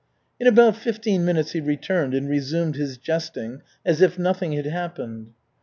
In 0.39 0.47
about 0.47 0.75
fifteen 0.77 1.23
minutes 1.25 1.51
he 1.51 1.61
returned 1.61 2.15
and 2.15 2.27
resumed 2.27 2.75
his 2.75 2.97
jesting 2.97 3.61
as 3.85 4.01
if 4.01 4.17
nothing 4.17 4.53
had 4.53 4.65
happened. 4.65 5.33